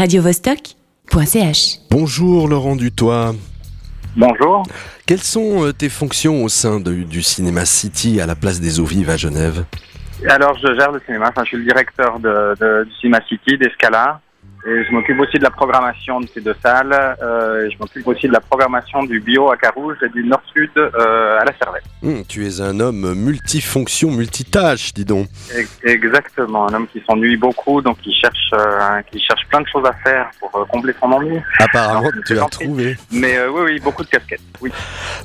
radiovostok.ch. 0.00 1.78
Bonjour 1.90 2.48
Laurent 2.48 2.74
Dutoit. 2.74 3.34
Bonjour. 4.16 4.62
Quelles 5.06 5.22
sont 5.22 5.66
euh, 5.66 5.72
tes 5.74 5.90
fonctions 5.90 6.42
au 6.42 6.48
sein 6.48 6.80
de- 6.80 7.02
du 7.02 7.20
Cinéma 7.22 7.66
City 7.66 8.18
à 8.18 8.24
la 8.26 8.34
place 8.34 8.60
des 8.60 8.80
Eaux 8.80 8.86
Vives 8.86 9.10
à 9.10 9.18
Genève? 9.18 9.64
Alors, 10.26 10.56
je 10.58 10.74
gère 10.78 10.90
le 10.90 11.00
cinéma. 11.04 11.26
Enfin, 11.28 11.42
je 11.44 11.48
suis 11.48 11.56
le 11.58 11.64
directeur 11.64 12.18
de, 12.18 12.54
de- 12.58 12.84
du 12.84 12.90
Cinema 12.98 13.20
City, 13.28 13.58
d'Escala. 13.58 14.20
Et 14.66 14.84
je 14.84 14.92
m'occupe 14.92 15.18
aussi 15.18 15.38
de 15.38 15.42
la 15.42 15.50
programmation 15.50 16.20
de 16.20 16.28
ces 16.34 16.42
deux 16.42 16.54
salles. 16.62 16.92
Euh, 17.22 17.66
et 17.66 17.70
je 17.70 17.78
m'occupe 17.78 18.06
aussi 18.06 18.28
de 18.28 18.32
la 18.32 18.40
programmation 18.40 19.02
du 19.04 19.18
bio 19.18 19.50
à 19.50 19.56
Carouge 19.56 19.96
et 20.02 20.08
du 20.10 20.22
Nord-Sud 20.24 20.70
euh, 20.76 21.38
à 21.40 21.44
la 21.46 21.52
Servette. 21.56 21.84
Hum, 22.02 22.24
Tu 22.28 22.46
es 22.46 22.60
un 22.60 22.78
homme 22.78 23.14
multifonction, 23.14 24.10
multitâche, 24.10 24.92
dis 24.92 25.06
donc. 25.06 25.28
Exactement. 25.82 26.68
Un 26.68 26.74
homme 26.74 26.86
qui 26.92 27.02
s'ennuie 27.06 27.38
beaucoup, 27.38 27.80
donc 27.80 27.98
qui 28.00 28.12
cherche, 28.12 28.50
euh, 28.52 29.00
qui 29.10 29.18
cherche 29.20 29.46
plein 29.48 29.62
de 29.62 29.66
choses 29.66 29.86
à 29.86 29.94
faire 30.04 30.30
pour 30.38 30.50
combler 30.68 30.92
son 31.00 31.10
ennui. 31.10 31.38
Apparemment, 31.58 32.10
tu 32.26 32.38
as 32.38 32.44
trouvé. 32.46 32.98
Mais 33.10 33.38
oui, 33.46 33.62
oui, 33.64 33.80
beaucoup 33.80 34.04
de 34.04 34.08
casquettes. 34.10 34.40
Oui. 34.60 34.70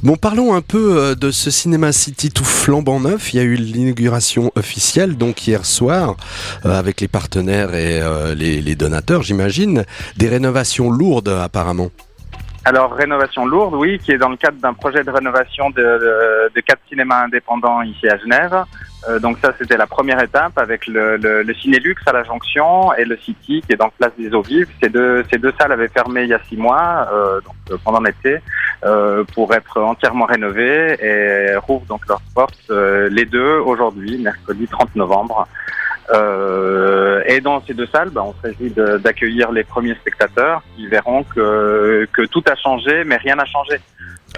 Bon, 0.01 0.15
parlons 0.15 0.53
un 0.53 0.61
peu 0.61 1.13
de 1.15 1.31
ce 1.31 1.51
Cinéma 1.51 1.91
City 1.91 2.31
tout 2.31 2.45
flambant 2.45 3.01
neuf. 3.01 3.33
Il 3.33 3.37
y 3.37 3.39
a 3.41 3.43
eu 3.43 3.55
l'inauguration 3.55 4.49
officielle, 4.55 5.17
donc 5.17 5.45
hier 5.45 5.65
soir, 5.65 6.15
avec 6.63 7.01
les 7.01 7.09
partenaires 7.09 7.73
et 7.75 7.99
les, 8.35 8.61
les 8.61 8.75
donateurs, 8.75 9.24
j'imagine. 9.25 9.83
Des 10.15 10.29
rénovations 10.29 10.89
lourdes, 10.89 11.27
apparemment. 11.27 11.89
Alors, 12.67 12.93
rénovation 12.93 13.45
lourde, 13.45 13.75
oui, 13.75 13.99
qui 13.99 14.11
est 14.11 14.17
dans 14.17 14.29
le 14.29 14.37
cadre 14.37 14.57
d'un 14.57 14.73
projet 14.73 15.03
de 15.03 15.11
rénovation 15.11 15.69
de, 15.69 16.49
quatre 16.65 16.81
cinémas 16.89 17.25
indépendants 17.25 17.83
ici 17.83 18.07
à 18.09 18.17
Genève. 18.17 18.63
Euh, 19.07 19.19
donc 19.19 19.37
ça, 19.39 19.53
c'était 19.59 19.77
la 19.77 19.85
première 19.85 20.19
étape 20.19 20.57
avec 20.57 20.87
le, 20.87 21.17
le, 21.17 21.43
le 21.43 21.53
à 22.07 22.11
la 22.11 22.23
Jonction 22.23 22.91
et 22.93 23.05
le 23.05 23.17
City 23.17 23.61
qui 23.61 23.73
est 23.73 23.75
dans 23.75 23.89
Place 23.89 24.13
des 24.17 24.33
Eaux 24.33 24.41
Vives. 24.41 24.67
Ces 24.81 24.89
deux, 24.89 25.23
salles 25.59 25.73
avaient 25.73 25.89
fermé 25.89 26.23
il 26.23 26.29
y 26.29 26.33
a 26.33 26.39
six 26.49 26.57
mois, 26.57 27.07
euh, 27.13 27.39
donc 27.41 27.55
euh, 27.69 27.77
pendant 27.83 28.01
l'été, 28.01 28.39
pour 29.33 29.53
être 29.53 29.81
entièrement 29.81 30.25
rénovées 30.25 30.97
et 31.03 31.55
rouvrent 31.57 31.85
donc 31.87 32.07
leurs 32.07 32.21
portes 32.35 32.69
les 32.69 33.25
deux 33.25 33.57
aujourd'hui, 33.57 34.17
mercredi 34.19 34.67
30 34.67 34.95
novembre. 34.95 35.47
Euh, 36.13 37.21
et 37.27 37.41
dans 37.41 37.61
ces 37.65 37.73
deux 37.73 37.87
salles, 37.87 38.09
bah, 38.11 38.23
on 38.23 38.33
se 38.33 38.41
réjouit 38.43 38.73
d'accueillir 39.01 39.51
les 39.51 39.63
premiers 39.63 39.95
spectateurs 39.95 40.61
qui 40.75 40.87
verront 40.87 41.23
que, 41.23 42.07
que 42.13 42.21
tout 42.27 42.43
a 42.49 42.55
changé, 42.55 43.03
mais 43.05 43.17
rien 43.17 43.35
n'a 43.35 43.45
changé. 43.45 43.77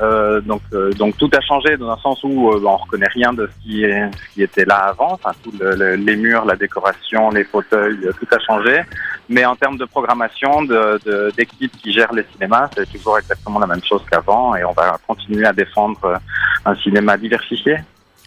Euh, 0.02 0.42
donc, 0.42 0.62
euh, 0.74 0.92
donc 0.94 1.18
tout 1.18 1.30
a 1.36 1.42
changé 1.42 1.76
dans 1.76 1.90
un 1.90 1.98
sens 1.98 2.24
où 2.24 2.52
euh, 2.52 2.60
bah, 2.64 2.70
on 2.74 2.78
reconnaît 2.78 3.08
rien 3.08 3.34
de 3.34 3.48
ce 3.48 3.64
qui, 3.64 3.82
ce 3.82 4.34
qui 4.34 4.44
était 4.44 4.64
là 4.64 4.76
avant. 4.76 5.14
Enfin, 5.14 5.32
tout 5.44 5.52
le- 5.60 5.76
le- 5.76 5.96
les 5.96 6.16
murs, 6.16 6.46
la 6.46 6.56
décoration, 6.56 7.32
les 7.32 7.44
fauteuils, 7.44 8.00
euh, 8.06 8.12
tout 8.20 8.28
a 8.32 8.40
changé. 8.40 8.82
Mais 9.28 9.44
en 9.44 9.56
termes 9.56 9.78
de 9.78 9.86
programmation, 9.86 10.62
de- 10.64 11.32
d'équipe 11.36 11.72
qui 11.82 11.92
gère 11.92 12.14
les 12.14 12.24
cinémas, 12.32 12.70
c'est 12.76 12.90
toujours 12.92 13.18
exactement 13.18 13.60
la 13.60 13.68
même 13.68 13.84
chose 13.84 14.04
qu'avant, 14.10 14.56
et 14.56 14.64
on 14.64 14.72
va 14.72 14.98
continuer 15.06 15.46
à 15.46 15.52
défendre 15.54 16.00
euh, 16.06 16.16
un 16.66 16.76
cinéma 16.76 17.18
diversifié. 17.18 17.78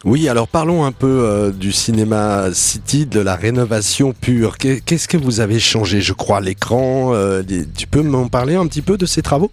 Oui, 0.04 0.28
alors 0.30 0.48
parlons 0.48 0.84
un 0.84 0.92
peu 0.92 1.06
euh, 1.24 1.50
du 1.52 1.72
cinéma 1.72 2.48
City, 2.54 3.04
de 3.04 3.20
la 3.20 3.36
rénovation 3.36 4.14
pure. 4.18 4.56
Qu'est- 4.56 4.80
Qu'est-ce 4.82 5.06
que 5.08 5.18
vous 5.18 5.40
avez 5.40 5.58
changé 5.60 6.00
Je 6.00 6.14
crois 6.14 6.40
l'écran. 6.40 7.12
euh, 7.12 7.42
tu 7.76 7.86
peux 7.86 8.02
m'en 8.02 8.28
parler 8.28 8.54
un 8.54 8.66
petit 8.66 8.80
peu 8.82 8.96
de 8.96 9.04
ces 9.04 9.20
travaux? 9.20 9.50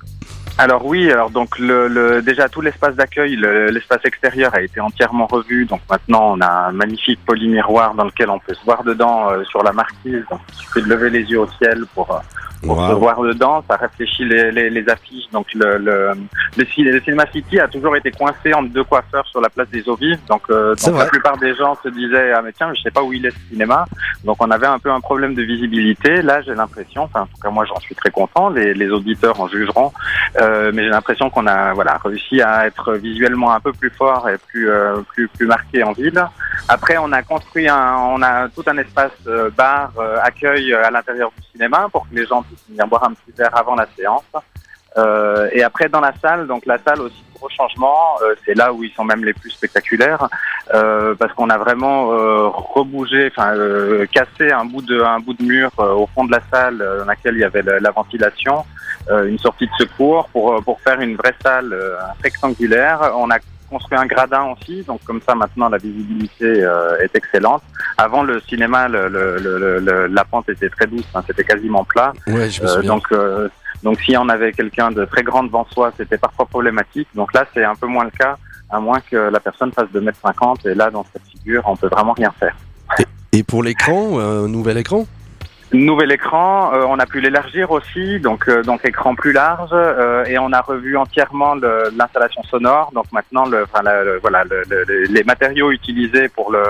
Alors 0.60 0.84
oui, 0.86 1.12
alors 1.12 1.30
donc 1.30 1.60
le, 1.60 1.88
le- 1.88 2.22
déjà 2.24 2.50
tout 2.50 2.62
l'espace 2.62 2.96
d'accueil, 2.96 3.36
le- 3.36 3.68
l'espace 3.68 4.04
extérieur 4.06 4.56
a 4.56 4.62
été 4.62 4.80
entièrement 4.80 5.28
revu. 5.28 5.66
Donc 5.66 5.82
maintenant 5.88 6.32
on 6.36 6.42
a 6.42 6.48
un 6.50 6.72
magnifique 6.72 7.20
polymiroir 7.28 7.94
dans 7.94 8.06
lequel 8.06 8.30
on 8.32 8.40
peut 8.40 8.56
se 8.56 8.66
voir 8.66 8.84
dedans 8.84 9.30
euh, 9.30 9.44
sur 9.44 9.62
la 9.62 9.72
marquise. 9.72 10.24
Donc 10.32 10.40
il 10.50 10.56
suffit 10.56 10.82
de 10.82 10.90
lever 10.90 11.12
les 11.12 11.22
yeux 11.22 11.42
au 11.42 11.48
ciel 11.62 11.84
pour, 11.94 12.12
euh, 12.12 12.18
pour 12.66 12.76
se 12.90 12.94
voir 12.96 13.22
dedans. 13.22 13.64
Ça 13.70 13.76
réfléchit 13.76 14.26
les, 14.26 14.52
les, 14.52 14.72
les 14.72 14.90
affiches. 14.90 15.30
Donc 15.32 15.46
le, 15.54 15.78
le, 15.78 16.14
le, 16.58 16.66
ci- 16.66 16.82
le 16.82 17.00
Cinema 17.02 17.26
City 17.32 17.60
a 17.60 17.68
toujours 17.68 17.96
été 17.96 18.10
coincé 18.10 18.52
entre 18.56 18.70
deux 18.70 18.84
coiffeurs 18.84 19.28
sur 19.28 19.42
la 19.42 19.50
place 19.50 19.70
des 19.70 19.88
Eaux 19.88 19.96
Vives. 19.96 20.20
Donc, 20.28 20.42
euh, 20.50 20.74
donc 20.74 20.98
la 20.98 21.06
plupart 21.06 21.38
des 21.38 21.54
gens 21.54 21.78
se 21.84 21.90
disaient 21.90 22.32
ah 22.32 22.42
mais 22.44 22.52
tiens 22.54 22.74
je 22.76 22.82
sais 22.82 22.90
pas 22.92 23.04
où 23.04 23.14
il 23.14 23.24
est 23.28 23.32
ce 23.32 23.40
cinéma. 23.52 23.86
Donc 24.24 24.38
on 24.44 24.50
avait 24.50 24.66
un 24.66 24.80
peu 24.80 24.90
un 24.90 25.02
problème 25.02 25.36
de 25.36 25.44
visibilité. 25.44 26.24
Là 26.24 26.42
j'ai 26.42 26.56
l'impression, 26.56 27.04
enfin 27.04 27.22
en 27.22 27.26
tout 27.28 27.38
cas 27.44 27.52
moi 27.52 27.64
j'en 27.66 27.80
suis 27.80 27.94
très 27.94 28.10
content. 28.10 28.50
Les, 28.50 28.74
les 28.74 28.90
auditeurs 28.90 29.40
en 29.40 29.48
jugeront. 29.48 29.94
Euh, 30.42 30.46
mais 30.74 30.84
j'ai 30.84 30.90
l'impression 30.90 31.30
qu'on 31.30 31.48
a 31.48 31.74
voilà 31.74 32.00
réussi 32.04 32.42
à 32.42 32.68
être 32.68 32.94
visuellement 32.94 33.52
un 33.54 33.60
peu 33.60 33.72
plus 33.74 33.90
fort 33.90 34.30
et 34.30 34.38
plus 34.38 34.70
euh, 34.70 35.02
plus 35.14 35.28
plus 35.28 35.48
marqué 35.48 35.84
en 35.84 35.94
ville. 35.94 36.22
Après, 36.68 36.98
on 36.98 37.12
a 37.12 37.24
construit 37.24 37.68
un, 37.70 37.96
on 37.96 38.22
a 38.22 38.50
tout 38.50 38.64
un 38.68 38.78
espace 38.78 39.12
euh, 39.28 39.50
bar 39.50 39.92
euh, 39.98 40.18
accueil 40.22 40.74
euh, 40.74 40.86
à 40.86 40.92
l'intérieur 40.92 41.32
du 41.38 41.44
cinéma 41.52 41.88
pour 41.92 42.10
que 42.10 42.16
les 42.16 42.26
gens 42.26 42.44
puissent 42.44 42.68
venir 42.68 42.86
boire 42.88 43.06
un 43.06 43.14
petit 43.14 43.32
verre 43.38 43.56
avant 43.58 43.76
la 43.76 43.88
séance. 43.96 44.24
Euh, 44.98 45.50
et 45.52 45.64
après, 45.64 45.90
dans 45.90 46.00
la 46.00 46.14
salle, 46.22 46.48
donc 46.48 46.66
la 46.66 46.78
salle 46.80 47.02
aussi 47.02 47.24
gros 47.36 47.50
changement, 47.50 48.18
euh, 48.24 48.34
c'est 48.46 48.56
là 48.56 48.74
où 48.74 48.84
ils 48.84 48.92
sont 48.94 49.04
même 49.04 49.24
les 49.24 49.34
plus 49.34 49.52
spectaculaires 49.52 50.28
euh, 50.74 51.14
parce 51.14 51.32
qu'on 51.34 51.52
a 51.52 51.58
vraiment 51.60 52.12
euh, 52.12 52.48
rebougé, 52.48 53.30
enfin 53.32 53.54
euh, 53.56 54.08
cassé 54.12 54.52
un 54.52 54.66
bout 54.66 54.82
de 54.82 55.00
un 55.02 55.20
bout 55.20 55.36
de 55.36 55.44
mur 55.44 55.70
euh, 55.80 55.92
au 55.94 56.08
fond 56.16 56.26
de 56.26 56.32
la 56.32 56.40
salle 56.52 56.82
euh, 56.82 57.00
dans 57.02 57.06
laquelle 57.06 57.36
il 57.36 57.42
y 57.42 57.44
avait 57.44 57.62
la, 57.62 57.80
la 57.80 57.92
ventilation, 57.92 58.66
euh, 59.12 59.26
une 59.28 59.38
sortie 59.38 59.68
de 59.68 59.72
secours 59.86 60.28
pour 60.30 60.64
pour 60.64 60.82
faire 60.82 61.00
une 61.00 61.16
vraie 61.16 61.36
salle 61.44 61.72
euh, 61.74 61.96
rectangulaire. 62.24 63.00
On 63.16 63.30
a 63.30 63.38
construit 63.70 64.00
un 64.00 64.06
gradin 64.06 64.46
aussi, 64.54 64.82
donc 64.84 65.04
comme 65.04 65.22
ça 65.22 65.36
maintenant 65.36 65.70
la 65.70 65.78
visibilité 65.78 66.64
euh, 66.64 66.98
est 67.02 67.14
excellente. 67.16 67.62
Avant 67.98 68.24
le 68.24 68.40
cinéma, 68.42 68.88
le, 68.88 69.10
le, 69.10 69.38
le- 69.38 69.80
le- 69.80 70.08
la 70.08 70.24
pente 70.24 70.50
était 70.50 70.70
très 70.70 70.88
douce, 70.88 71.06
hein, 71.14 71.22
c'était 71.28 71.44
quasiment 71.44 71.84
plat. 71.84 72.14
Ouais, 72.28 72.50
je 72.50 72.64
me 72.64 72.68
Euh, 72.68 72.82
donc, 72.82 73.04
euh, 73.12 73.50
donc 73.84 74.00
si 74.02 74.16
on 74.18 74.28
avait 74.30 74.52
quelqu'un 74.52 74.92
de 74.92 75.06
très 75.06 75.24
grand 75.24 75.44
devant 75.44 75.66
soi, 75.72 75.92
c'était 75.98 76.18
parfois 76.18 76.46
problématique. 76.46 77.08
Donc 77.16 77.34
là, 77.34 77.46
c'est 77.54 77.64
un 77.64 77.76
peu 77.76 77.88
moins 77.88 78.06
le 78.06 78.12
cas, 78.12 78.36
à 78.70 78.80
moins 78.80 79.00
que 79.00 79.16
la 79.16 79.40
personne 79.40 79.72
fasse 79.72 79.90
2 79.94 80.02
mètres 80.02 80.20
50 80.22 80.66
Et 80.66 80.74
là, 80.76 80.90
dans 80.90 81.06
cette 81.14 81.24
figure, 81.32 81.64
on 81.66 81.76
peut 81.76 81.88
vraiment 81.88 82.14
rien 82.14 82.34
faire. 82.40 82.56
Et 83.34 83.44
pour 83.44 83.62
l'écran, 83.64 84.20
euh, 84.20 84.48
nouvel 84.48 84.78
écran? 84.78 85.06
Nouvel 85.74 86.14
écran, 86.14 86.72
euh, 86.74 86.86
on 86.88 86.98
a 86.98 87.06
pu 87.06 87.20
l'élargir 87.20 87.72
aussi, 87.72 88.22
donc 88.22 88.48
euh, 88.48 88.64
donc 88.64 88.86
écran 88.86 89.16
plus 89.16 89.34
large, 89.34 89.72
euh, 89.74 90.24
et 90.24 90.40
on 90.40 90.54
a 90.54 90.62
revu 90.62 90.96
entièrement 90.96 91.56
l'installation 91.56 92.42
sonore. 92.44 92.90
Donc 92.96 93.04
maintenant, 93.12 93.46
le, 93.46 93.64
enfin, 93.64 93.84
la- 93.84 94.02
le- 94.06 94.20
voilà, 94.20 94.46
le- 94.46 94.64
le- 94.70 95.04
les 95.10 95.24
matériaux 95.26 95.72
utilisés 95.72 96.30
pour 96.30 96.54
le 96.54 96.64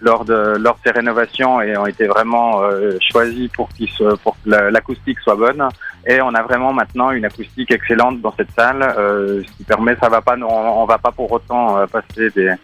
lors 0.00 0.24
de 0.24 0.56
lors 0.56 0.74
de 0.76 0.80
ces 0.84 0.92
rénovations 0.92 1.60
et 1.60 1.76
ont 1.76 1.86
été 1.88 2.06
vraiment 2.06 2.60
choisis 3.00 3.50
pour 3.50 3.68
qu'ils 3.70 3.90
pour 4.22 4.34
que 4.34 4.50
la- 4.50 4.70
l'acoustique 4.70 5.18
soit 5.18 5.34
bonne. 5.34 5.68
Et 6.06 6.20
on 6.22 6.32
a 6.34 6.42
vraiment 6.42 6.72
maintenant 6.72 7.10
une 7.10 7.24
acoustique 7.24 7.70
excellente 7.70 8.20
dans 8.20 8.32
cette 8.36 8.50
salle, 8.52 8.82
euh, 8.82 9.42
ce 9.44 9.56
qui 9.56 9.64
permet, 9.64 9.96
ça 9.96 10.08
va 10.08 10.20
pas, 10.22 10.36
non, 10.36 10.48
on 10.48 10.84
va 10.84 10.98
pas 10.98 11.12
pour 11.12 11.30
autant 11.30 11.78
euh, 11.78 11.86
passer 11.86 12.30
des 12.30 12.54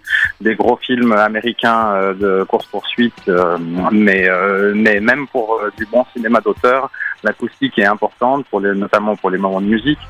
des 0.40 0.54
gros 0.54 0.76
films 0.76 1.12
américains 1.12 1.94
euh, 1.94 2.14
de 2.14 2.44
course 2.44 2.66
poursuite, 2.66 3.28
euh, 3.28 3.58
mais 3.92 4.28
euh, 4.28 4.72
mais 4.74 5.00
même 5.00 5.26
pour 5.28 5.60
euh, 5.60 5.70
du 5.76 5.84
bon 5.86 6.04
cinéma 6.14 6.40
d'auteur, 6.40 6.90
l'acoustique 7.22 7.78
est 7.78 7.86
importante 7.86 8.46
pour 8.46 8.60
les 8.60 8.74
notamment 8.74 9.16
pour 9.16 9.30
les 9.30 9.38
moments 9.38 9.60
de 9.60 9.66
musique. 9.66 10.00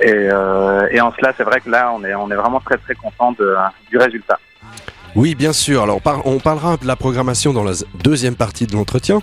Et 0.00 0.28
et 0.90 1.00
en 1.00 1.12
cela, 1.12 1.32
c'est 1.36 1.44
vrai 1.44 1.60
que 1.60 1.70
là, 1.70 1.92
on 1.94 2.02
est 2.04 2.14
on 2.14 2.30
est 2.30 2.34
vraiment 2.34 2.60
très 2.60 2.78
très 2.78 2.94
content 2.94 3.32
de, 3.32 3.54
du 3.90 3.98
résultat. 3.98 4.38
Oui, 5.14 5.34
bien 5.34 5.52
sûr. 5.52 5.82
Alors, 5.82 6.00
on 6.24 6.38
parlera 6.38 6.78
de 6.78 6.86
la 6.86 6.96
programmation 6.96 7.52
dans 7.52 7.64
la 7.64 7.72
deuxième 8.02 8.34
partie 8.34 8.66
de 8.66 8.72
l'entretien. 8.72 9.20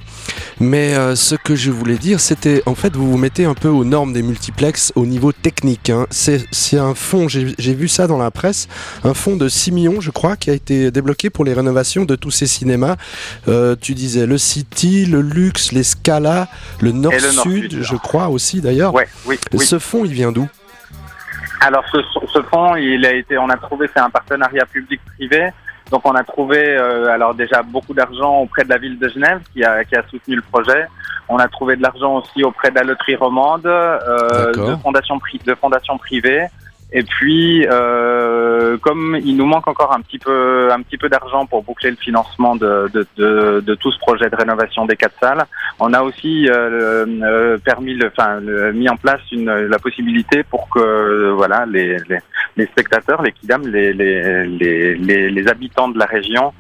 Mais 0.60 0.94
euh, 0.94 1.16
ce 1.16 1.34
que 1.34 1.56
je 1.56 1.72
voulais 1.72 1.98
dire, 1.98 2.20
c'était 2.20 2.62
en 2.68 2.76
fait, 2.76 2.96
vous 2.96 3.10
vous 3.10 3.18
mettez 3.18 3.46
un 3.46 3.56
peu 3.56 3.70
aux 3.70 3.84
normes 3.84 4.14
des 4.14 4.22
multiplex 4.22 4.94
au 4.96 5.08
niveau 5.08 5.32
technique. 5.32 5.90
hein. 5.90 6.06
C'est 6.12 6.78
un 6.78 6.94
fonds, 6.94 7.28
j'ai 7.28 7.74
vu 7.74 7.88
ça 7.88 8.06
dans 8.06 8.20
la 8.20 8.30
presse, 8.30 8.68
un 9.04 9.16
fonds 9.16 9.36
de 9.36 9.50
6 9.50 9.72
millions, 9.72 10.00
je 10.00 10.12
crois, 10.12 10.36
qui 10.36 10.52
a 10.52 10.54
été 10.54 10.92
débloqué 10.92 11.32
pour 11.32 11.44
les 11.44 11.54
rénovations 11.54 12.06
de 12.06 12.16
tous 12.16 12.32
ces 12.32 12.46
cinémas. 12.46 12.96
Euh, 13.48 13.76
tu 13.80 13.96
disais 13.96 14.28
le 14.28 14.38
City, 14.38 15.06
le 15.08 15.22
Luxe, 15.22 15.72
les 15.72 15.84
Scala, 15.84 16.50
le 16.82 16.92
Nord-Sud, 16.92 17.34
Nord-Sud. 17.36 17.84
je 17.84 17.96
crois 17.96 18.28
aussi 18.28 18.62
d'ailleurs. 18.62 18.94
Ouais, 18.94 19.08
oui, 19.26 19.40
oui. 19.54 19.66
Ce 19.66 19.80
fonds, 19.80 20.06
il 20.06 20.12
vient 20.14 20.32
d'où? 20.32 20.48
Alors 21.62 21.84
ce, 21.92 21.98
ce 22.32 22.42
fonds, 22.44 22.76
il 22.76 23.04
a 23.06 23.14
été, 23.14 23.38
on 23.40 23.50
a 23.50 23.58
trouvé, 23.58 23.88
c'est 23.94 24.02
un 24.02 24.10
partenariat 24.10 24.66
public-privé. 24.66 25.50
Donc 25.92 26.02
on 26.06 26.12
a 26.12 26.24
trouvé, 26.24 26.60
euh, 26.78 27.10
alors 27.10 27.34
déjà 27.34 27.64
beaucoup 27.64 27.94
d'argent 27.94 28.38
auprès 28.42 28.64
de 28.64 28.70
la 28.70 28.78
ville 28.78 29.00
de 29.00 29.08
Genève 29.10 29.40
qui 29.54 29.64
a, 29.64 29.84
qui 29.86 29.96
a 29.96 30.04
soutenu 30.10 30.36
le 30.36 30.42
projet. 30.44 30.86
On 31.28 31.38
a 31.38 31.48
trouvé 31.48 31.76
de 31.76 31.82
l'argent 31.84 32.16
aussi 32.18 32.44
auprès 32.44 32.70
de 32.72 32.76
la 32.76 32.84
loterie 32.84 33.16
romande, 33.16 33.66
euh, 33.66 34.52
de 34.54 34.76
fondations 34.82 35.18
pri- 35.20 35.42
de 35.46 35.56
fondations 35.56 35.98
privées. 35.98 36.46
Et 36.92 37.04
puis, 37.04 37.68
euh, 37.70 38.78
comme 38.80 39.16
il 39.24 39.38
nous 39.38 39.46
manque 39.46 39.68
encore 39.68 39.94
un 39.94 40.02
petit 40.02 40.18
peu, 40.18 40.72
un 40.72 40.82
petit 40.82 40.98
peu 40.98 41.08
d'argent 41.08 41.46
pour 41.46 41.62
boucler 41.64 41.92
le 41.92 41.96
financement 41.98 42.56
de, 42.56 42.90
de, 42.92 43.06
de, 43.16 43.60
de 43.60 43.76
tout 43.76 43.92
ce 43.92 44.00
projet 44.00 44.28
de 44.28 44.36
rénovation 44.36 44.86
des 44.88 44.96
quatre 44.96 45.14
salles, 45.22 45.46
on 45.80 45.94
a 45.94 46.02
aussi 46.02 46.50
euh, 46.50 47.06
euh, 47.22 47.58
permis, 47.60 47.94
le, 47.94 48.08
enfin, 48.08 48.40
mis 48.74 48.90
en 48.90 48.98
place 48.98 49.22
une, 49.32 49.52
la 49.52 49.78
possibilité 49.78 50.42
pour 50.44 50.68
que, 50.70 50.80
euh, 50.80 51.34
voilà, 51.36 51.68
les, 51.68 51.98
les, 52.10 52.20
les 52.58 52.66
spectateurs, 52.66 53.22
les 53.22 53.34
kidam, 53.34 53.68
les, 53.68 53.94
les, 53.94 54.46
les, 54.48 55.30
les, 55.30 55.48
habitants 55.48 55.90
de 55.90 56.00
la 56.00 56.06
région 56.06 56.54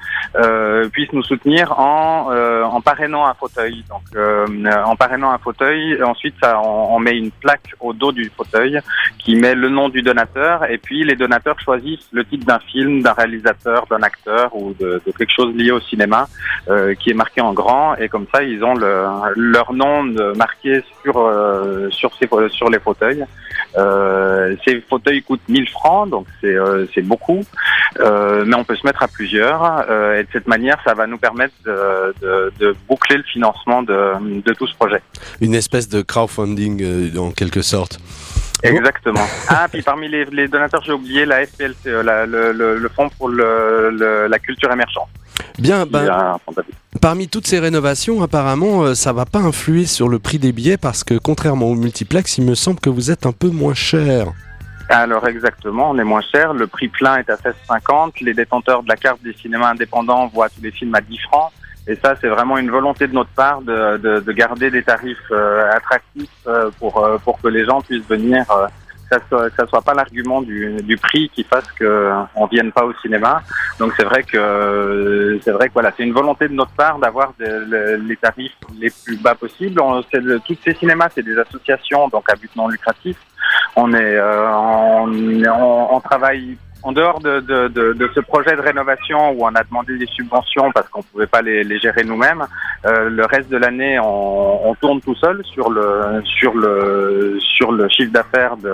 puissent 0.91 1.13
nous 1.13 1.23
soutenir 1.23 1.79
en, 1.79 2.31
en 2.63 2.81
parrainant 2.81 3.25
un 3.25 3.33
fauteuil. 3.33 3.83
Donc, 3.89 4.03
en 4.15 4.95
parrainant 4.95 5.31
un 5.31 5.37
fauteuil, 5.37 6.01
ensuite, 6.03 6.35
ça, 6.41 6.59
on, 6.61 6.95
on, 6.95 6.99
met 6.99 7.17
une 7.17 7.31
plaque 7.31 7.75
au 7.79 7.93
dos 7.93 8.11
du 8.11 8.31
fauteuil 8.35 8.79
qui 9.17 9.35
met 9.35 9.55
le 9.55 9.69
nom 9.69 9.89
du 9.89 10.01
donateur, 10.01 10.69
et 10.69 10.77
puis 10.77 11.03
les 11.03 11.15
donateurs 11.15 11.59
choisissent 11.59 12.07
le 12.11 12.23
titre 12.25 12.45
d'un 12.45 12.59
film, 12.59 13.01
d'un 13.01 13.13
réalisateur, 13.13 13.85
d'un 13.89 14.01
acteur 14.01 14.55
ou 14.55 14.73
de, 14.79 15.01
de, 15.05 15.11
quelque 15.11 15.33
chose 15.33 15.53
lié 15.55 15.71
au 15.71 15.79
cinéma 15.81 16.27
qui 16.99 17.09
est 17.09 17.15
marqué 17.15 17.41
en 17.41 17.53
grand, 17.53 17.95
et 17.95 18.09
comme 18.09 18.27
ça, 18.33 18.43
ils 18.43 18.63
ont 18.63 18.75
le, 18.75 19.05
leur 19.35 19.73
nom 19.73 20.03
marqué 20.35 20.81
sur 21.03 21.15
sur 21.91 22.13
ces 22.15 22.27
les 22.69 22.79
fauteuils. 22.79 23.25
Euh, 23.77 24.55
ces 24.65 24.81
fauteuils 24.81 25.21
coûtent 25.21 25.47
1000 25.47 25.69
francs, 25.69 26.09
donc 26.09 26.25
c'est 26.41 26.55
euh, 26.55 26.85
beaucoup, 27.03 27.43
euh, 27.99 28.43
mais 28.45 28.55
on 28.55 28.63
peut 28.63 28.75
se 28.75 28.85
mettre 28.85 29.03
à 29.03 29.07
plusieurs. 29.07 29.85
et 30.15 30.23
de 30.23 30.27
cette 30.31 30.47
manière, 30.47 30.77
ça 30.85 30.93
va 30.93 31.07
nous 31.07 31.17
permettre 31.17 31.53
de, 31.65 32.13
de, 32.59 32.75
boucler 32.87 33.17
le 33.17 33.23
financement 33.23 33.83
de, 33.83 34.41
de, 34.41 34.53
tout 34.53 34.67
ce 34.67 34.75
projet. 34.75 35.01
Une 35.41 35.55
espèce 35.55 35.89
de 35.89 36.01
crowdfunding 36.01 37.17
en 37.17 37.31
quelque 37.31 37.61
sorte. 37.61 37.99
Exactement. 38.63 39.25
Ah, 39.47 39.67
puis 39.71 39.81
parmi 39.81 40.07
les, 40.07 40.25
les 40.25 40.47
donateurs, 40.47 40.83
j'ai 40.83 40.91
oublié 40.91 41.25
la 41.25 41.45
FPLCE, 41.45 41.85
le, 41.85 42.25
le, 42.53 42.77
le, 42.77 42.89
Fonds 42.89 43.09
pour 43.17 43.29
le, 43.29 44.27
la 44.27 44.39
culture 44.39 44.71
émergente. 44.71 45.09
Bien, 45.57 45.85
ben, 45.85 46.37
parmi 47.01 47.27
toutes 47.27 47.47
ces 47.47 47.59
rénovations, 47.59 48.21
apparemment, 48.21 48.83
euh, 48.83 48.95
ça 48.95 49.13
va 49.13 49.25
pas 49.25 49.39
influer 49.39 49.85
sur 49.85 50.09
le 50.09 50.19
prix 50.19 50.39
des 50.39 50.51
billets 50.51 50.77
parce 50.77 51.03
que 51.03 51.17
contrairement 51.17 51.67
au 51.67 51.75
multiplex, 51.75 52.37
il 52.37 52.45
me 52.45 52.55
semble 52.55 52.79
que 52.79 52.89
vous 52.89 53.11
êtes 53.11 53.25
un 53.25 53.31
peu 53.31 53.49
moins 53.49 53.73
cher. 53.73 54.33
Alors 54.89 55.27
exactement, 55.27 55.91
on 55.91 55.99
est 55.99 56.03
moins 56.03 56.21
cher. 56.21 56.53
Le 56.53 56.65
prix 56.65 56.87
plein 56.87 57.17
est 57.17 57.29
à 57.29 57.35
16,50. 57.35 58.23
Les 58.23 58.33
détenteurs 58.33 58.83
de 58.83 58.89
la 58.89 58.95
carte 58.95 59.21
des 59.21 59.33
cinémas 59.33 59.69
indépendants 59.69 60.27
voient 60.27 60.49
tous 60.49 60.61
les 60.61 60.71
films 60.71 60.95
à 60.95 61.01
10 61.01 61.17
francs. 61.19 61.51
Et 61.87 61.95
ça, 61.95 62.15
c'est 62.19 62.27
vraiment 62.27 62.57
une 62.57 62.69
volonté 62.69 63.07
de 63.07 63.13
notre 63.13 63.29
part 63.31 63.61
de, 63.61 63.97
de, 63.97 64.19
de 64.19 64.31
garder 64.31 64.69
des 64.69 64.83
tarifs 64.83 65.17
euh, 65.31 65.71
attractifs 65.71 66.29
euh, 66.47 66.69
pour, 66.79 67.07
pour 67.23 67.39
que 67.41 67.47
les 67.47 67.65
gens 67.65 67.81
puissent 67.81 68.07
venir 68.07 68.45
ça 69.09 69.19
soit, 69.27 69.49
ça 69.55 69.65
soit 69.67 69.81
pas 69.81 69.93
l'argument 69.93 70.41
du, 70.41 70.77
du, 70.83 70.97
prix 70.97 71.29
qui 71.33 71.43
fasse 71.43 71.69
que 71.77 72.11
on 72.35 72.45
vienne 72.45 72.71
pas 72.71 72.85
au 72.85 72.93
cinéma. 73.01 73.41
Donc 73.79 73.93
c'est 73.97 74.03
vrai 74.03 74.23
que 74.23 75.39
c'est 75.43 75.51
vrai 75.51 75.67
que 75.67 75.73
voilà, 75.73 75.91
c'est 75.95 76.03
une 76.03 76.13
volonté 76.13 76.47
de 76.47 76.53
notre 76.53 76.71
part 76.71 76.99
d'avoir 76.99 77.33
les 77.39 78.17
tarifs 78.17 78.55
les 78.79 78.91
plus 79.03 79.17
bas 79.17 79.35
possibles. 79.35 79.81
On, 79.81 80.01
tous 80.03 80.57
ces 80.63 80.73
cinémas, 80.75 81.09
c'est 81.13 81.23
des 81.23 81.37
associations 81.37 82.07
donc 82.09 82.29
à 82.29 82.35
but 82.35 82.55
non 82.55 82.67
lucratif. 82.67 83.17
On 83.75 83.93
est, 83.93 84.15
euh, 84.15 84.51
on, 84.51 85.11
on, 85.45 85.95
on 85.95 85.99
travaille 85.99 86.57
en 86.81 86.91
dehors 86.91 87.19
de, 87.19 87.39
de, 87.41 87.67
de, 87.67 87.93
de, 87.93 88.09
ce 88.15 88.21
projet 88.21 88.55
de 88.55 88.61
rénovation 88.61 89.31
où 89.31 89.43
on 89.43 89.53
a 89.55 89.63
demandé 89.63 89.97
des 89.97 90.05
subventions 90.07 90.71
parce 90.71 90.87
qu'on 90.89 91.03
pouvait 91.03 91.27
pas 91.27 91.41
les, 91.41 91.63
les 91.63 91.77
gérer 91.79 92.03
nous-mêmes, 92.03 92.45
euh, 92.85 93.09
le 93.09 93.25
reste 93.25 93.49
de 93.49 93.57
l'année 93.57 93.99
on, 93.99 94.69
on, 94.69 94.75
tourne 94.75 95.01
tout 95.01 95.15
seul 95.15 95.43
sur 95.53 95.69
le 95.69 96.21
sur 96.23 96.53
le 96.53 97.37
sur 97.39 97.71
le 97.73 97.89
chiffre 97.89 98.13
d'affaires 98.13 98.55
de 98.57 98.73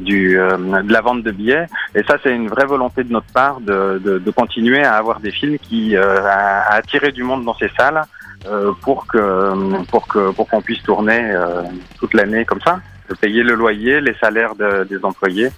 du 0.00 0.38
euh, 0.38 0.56
de 0.56 0.92
la 0.92 1.00
vente 1.02 1.22
de 1.22 1.30
billets. 1.30 1.66
Et 1.94 2.02
ça 2.04 2.16
c'est 2.22 2.34
une 2.34 2.48
vraie 2.48 2.66
volonté 2.66 3.04
de 3.04 3.12
notre 3.12 3.32
part 3.32 3.60
de, 3.60 3.98
de, 3.98 4.30
continuer 4.30 4.84
à 4.84 4.94
avoir 4.94 5.20
des 5.20 5.32
films 5.32 5.58
qui 5.58 5.96
euh, 5.96 6.24
à, 6.24 6.80
du 7.12 7.22
monde 7.22 7.44
dans 7.44 7.54
ces 7.54 7.70
salles 7.76 8.02
euh, 8.46 8.72
pour 8.82 9.06
que 9.06 9.84
pour 9.86 10.06
que 10.06 10.30
pour 10.32 10.48
qu'on 10.48 10.62
puisse 10.62 10.82
tourner 10.82 11.30
euh, 11.32 11.62
toute 11.98 12.14
l'année 12.14 12.44
comme 12.44 12.60
ça, 12.60 12.80
payer 13.14 13.42
le 13.42 13.54
loyer, 13.54 14.00
les 14.00 14.14
salaires 14.20 14.54
des 14.54 15.04
employés 15.04 15.50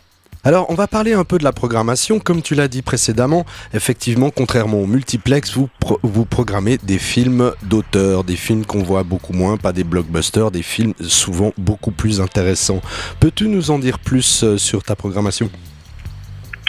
alors, 0.42 0.70
on 0.70 0.74
va 0.74 0.86
parler 0.86 1.12
un 1.12 1.24
peu 1.24 1.36
de 1.36 1.44
la 1.44 1.52
programmation. 1.52 2.18
Comme 2.18 2.40
tu 2.40 2.54
l'as 2.54 2.66
dit 2.66 2.80
précédemment, 2.80 3.44
effectivement, 3.74 4.30
contrairement 4.30 4.78
au 4.78 4.86
multiplex, 4.86 5.54
vous, 5.54 5.68
vous 6.02 6.24
programmez 6.24 6.78
des 6.78 6.98
films 6.98 7.52
d'auteur, 7.62 8.24
des 8.24 8.36
films 8.36 8.64
qu'on 8.64 8.82
voit 8.82 9.02
beaucoup 9.02 9.34
moins, 9.34 9.58
pas 9.58 9.72
des 9.72 9.84
blockbusters, 9.84 10.50
des 10.50 10.62
films 10.62 10.94
souvent 11.00 11.52
beaucoup 11.58 11.90
plus 11.90 12.22
intéressants. 12.22 12.80
Peux-tu 13.20 13.48
nous 13.48 13.70
en 13.70 13.78
dire 13.78 13.98
plus 13.98 14.42
euh, 14.42 14.56
sur 14.56 14.82
ta 14.82 14.96
programmation? 14.96 15.50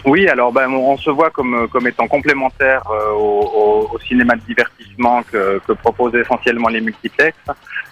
Oui, 0.03 0.27
alors 0.27 0.51
ben, 0.51 0.69
on 0.69 0.97
se 0.97 1.09
voit 1.09 1.29
comme, 1.29 1.67
comme 1.69 1.87
étant 1.87 2.07
complémentaire 2.07 2.81
euh, 2.91 3.11
au, 3.11 3.89
au, 3.93 3.99
cinéma 3.99 4.35
de 4.35 4.41
divertissement 4.41 5.23
que, 5.23 5.61
que 5.65 5.73
proposent 5.73 6.15
essentiellement 6.15 6.69
les 6.69 6.81
multiplex. 6.81 7.37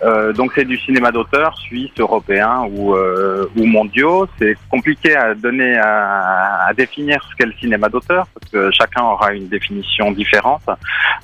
Euh, 0.03 0.33
donc 0.33 0.51
c'est 0.55 0.65
du 0.65 0.77
cinéma 0.77 1.11
d'auteur 1.11 1.57
suisse, 1.57 1.91
européen 1.97 2.67
ou, 2.71 2.95
euh, 2.95 3.45
ou 3.55 3.65
mondiaux. 3.65 4.27
C'est 4.37 4.55
compliqué 4.69 5.15
à 5.15 5.33
donner, 5.33 5.77
à, 5.77 6.67
à, 6.67 6.73
définir 6.73 7.23
ce 7.29 7.35
qu'est 7.35 7.45
le 7.45 7.53
cinéma 7.59 7.89
d'auteur 7.89 8.27
parce 8.33 8.51
que 8.51 8.71
chacun 8.71 9.03
aura 9.03 9.33
une 9.33 9.47
définition 9.47 10.11
différente. 10.11 10.63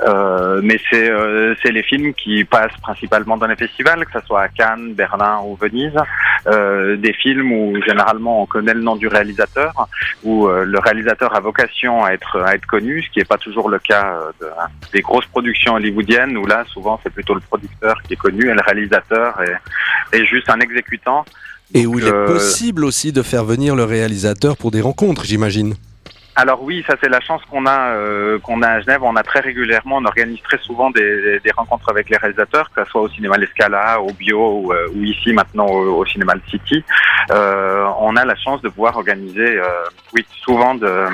Euh, 0.02 0.60
mais 0.64 0.80
c'est 0.90 1.10
euh, 1.10 1.56
c'est 1.64 1.72
les 1.72 1.84
films 1.84 2.14
qui 2.14 2.44
passent 2.44 2.78
principalement 2.82 3.38
dans 3.38 3.48
les 3.48 3.56
festivals, 3.56 4.06
que 4.06 4.20
ce 4.20 4.26
soit 4.26 4.42
à 4.42 4.48
Cannes, 4.50 4.94
Berlin 4.94 5.40
ou 5.46 5.56
Venise. 5.56 5.94
des 6.46 7.14
films 7.14 7.52
où 7.52 7.82
généralement 7.82 8.42
on 8.44 8.46
connaît 8.46 8.74
le 8.74 8.82
nom 8.82 8.96
du 8.96 9.08
réalisateur, 9.08 9.74
où 10.24 10.48
le 10.48 10.80
réalisateur 10.80 11.36
a 11.36 11.40
vocation 11.40 12.04
à 12.04 12.12
être, 12.12 12.42
à 12.42 12.56
être 12.56 12.66
connu, 12.66 13.02
ce 13.04 13.10
qui 13.10 13.20
n'est 13.20 13.26
pas 13.26 13.38
toujours 13.38 13.70
le 13.70 13.80
cas 13.80 14.06
euh, 14.14 14.32
de, 14.42 14.48
des 14.94 15.02
grosses 15.02 15.26
productions 15.28 15.76
hollywoodiennes, 15.76 16.38
où 16.38 16.46
là, 16.46 16.64
souvent, 16.74 17.00
c'est 17.04 17.14
plutôt 17.14 17.34
le 17.34 17.40
producteur 17.42 18.02
qui 18.04 18.14
est 18.14 18.18
connu 18.18 18.50
réalisateur 18.66 19.40
est 20.12 20.26
juste 20.26 20.50
un 20.50 20.60
exécutant. 20.60 21.26
Et 21.74 21.86
où 21.88 21.98
il 21.98 22.06
est 22.06 22.12
euh, 22.14 22.28
possible 22.28 22.86
aussi 22.86 23.12
de 23.12 23.24
faire 23.24 23.44
venir 23.44 23.76
le 23.76 23.84
réalisateur 23.84 24.56
pour 24.56 24.72
des 24.72 24.82
rencontres, 24.82 25.26
j'imagine. 25.26 25.74
Alors 26.38 26.62
oui, 26.62 26.84
ça 26.86 26.96
c'est 27.02 27.10
la 27.10 27.22
chance 27.22 27.42
qu'on 27.50 27.66
a 27.66 27.94
euh, 27.94 28.40
qu'on 28.40 28.62
a 28.62 28.68
à 28.68 28.82
Genève. 28.82 29.02
On 29.04 29.16
a 29.16 29.24
très 29.24 29.40
régulièrement, 29.40 29.98
on 29.98 30.06
organise 30.06 30.42
très 30.42 30.58
souvent 30.60 30.90
des, 30.92 31.40
des 31.40 31.52
rencontres 31.52 31.90
avec 31.90 32.10
les 32.10 32.18
réalisateurs, 32.18 32.70
que 32.72 32.84
ce 32.84 32.90
soit 32.92 33.02
au 33.02 33.10
cinéma 33.10 33.38
L'Escala, 33.38 34.02
au 34.02 34.12
Bio 34.12 34.60
ou, 34.60 34.74
euh, 34.74 34.90
ou 34.94 35.04
ici 35.04 35.32
maintenant 35.32 35.66
au, 35.66 35.96
au 36.02 36.06
cinéma 36.06 36.36
Le 36.36 36.42
City. 36.50 36.84
Euh, 37.32 37.88
on 38.00 38.18
a 38.18 38.26
la 38.26 38.36
chance 38.36 38.62
de 38.62 38.70
pouvoir 38.70 38.98
organiser, 38.98 39.60
oui, 40.14 40.26
souvent 40.44 40.76
de, 40.76 41.06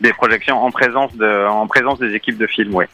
des 0.00 0.12
projections 0.12 0.60
en 0.62 0.70
présence 0.72 1.14
de 1.16 1.46
en 1.46 1.66
présence 1.68 1.98
des 2.00 2.12
équipes 2.14 2.38
de 2.38 2.48
films, 2.48 2.74
oui. 2.74 2.84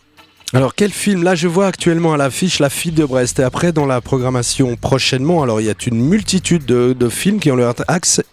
Alors 0.54 0.76
quel 0.76 0.92
film? 0.92 1.24
Là 1.24 1.34
je 1.34 1.48
vois 1.48 1.66
actuellement 1.66 2.14
à 2.14 2.16
l'affiche 2.16 2.60
La 2.60 2.70
fille 2.70 2.92
de 2.92 3.04
Brest. 3.04 3.40
Et 3.40 3.42
après 3.42 3.72
dans 3.72 3.86
la 3.86 4.00
programmation 4.00 4.76
prochainement, 4.76 5.42
alors 5.42 5.60
il 5.60 5.66
y 5.66 5.70
a 5.70 5.74
une 5.84 6.00
multitude 6.00 6.64
de, 6.64 7.08
films 7.08 7.40
qui 7.40 7.50
ont 7.50 7.56
l'air 7.56 7.74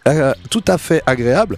euh, 0.08 0.34
tout 0.52 0.64
à 0.68 0.78
fait 0.78 1.02
agréables, 1.08 1.58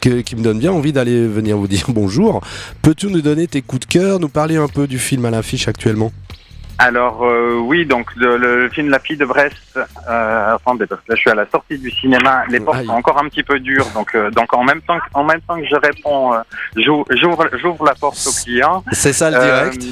qui 0.00 0.36
me 0.36 0.42
donnent 0.42 0.58
bien 0.58 0.70
envie 0.70 0.92
d'aller 0.92 1.26
venir 1.26 1.56
vous 1.56 1.66
dire 1.66 1.86
bonjour. 1.88 2.42
Peux-tu 2.82 3.06
nous 3.06 3.22
donner 3.22 3.46
tes 3.46 3.62
coups 3.62 3.88
de 3.88 3.90
cœur, 3.90 4.20
nous 4.20 4.28
parler 4.28 4.56
un 4.56 4.68
peu 4.68 4.86
du 4.86 4.98
film 4.98 5.24
à 5.24 5.30
l'affiche 5.30 5.66
actuellement? 5.66 6.12
Alors 6.78 7.24
euh, 7.24 7.54
oui, 7.54 7.86
donc 7.86 8.10
le, 8.16 8.68
film 8.70 8.90
La 8.90 8.98
fille 8.98 9.16
de 9.16 9.24
Brest. 9.24 9.78
Euh, 10.08 10.54
attendez, 10.54 10.86
parce 10.86 11.00
que 11.02 11.12
là 11.12 11.16
je 11.16 11.20
suis 11.20 11.30
à 11.30 11.34
la 11.34 11.46
sortie 11.48 11.78
du 11.78 11.90
cinéma. 11.90 12.44
Les 12.48 12.60
portes 12.60 12.84
sont 12.84 12.92
encore 12.92 13.18
un 13.18 13.28
petit 13.28 13.42
peu 13.42 13.58
dures, 13.60 13.86
donc 13.94 14.14
euh, 14.14 14.30
donc 14.30 14.52
en 14.54 14.64
même 14.64 14.80
temps 14.82 14.98
que, 14.98 15.04
en 15.14 15.24
même 15.24 15.40
temps 15.42 15.60
que 15.60 15.66
je 15.66 15.76
réponds, 15.76 16.34
euh, 16.34 16.38
j'ouvre 16.76 17.48
j'ouvre 17.52 17.84
la 17.84 17.94
porte 17.94 18.18
au 18.26 18.44
client. 18.44 18.82
C'est 18.92 19.12
ça 19.12 19.30
le 19.30 19.38
direct. 19.38 19.82